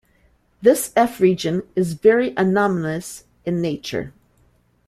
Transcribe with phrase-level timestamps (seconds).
[0.63, 4.13] This F region is very anomalous in nature.